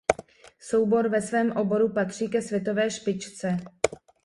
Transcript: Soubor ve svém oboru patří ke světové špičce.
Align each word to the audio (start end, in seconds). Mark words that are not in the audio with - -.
Soubor 0.59 1.09
ve 1.11 1.21
svém 1.21 1.51
oboru 1.51 1.93
patří 1.93 2.29
ke 2.29 2.41
světové 2.41 2.89
špičce. 2.91 3.57